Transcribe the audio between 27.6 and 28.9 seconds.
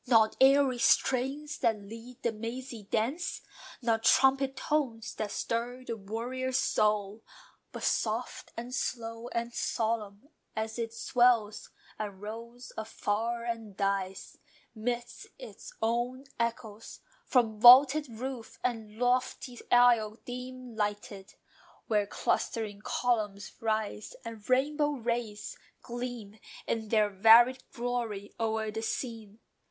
glory o'er the